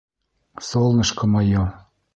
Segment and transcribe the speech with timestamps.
[0.67, 1.65] «Солнышко мое!»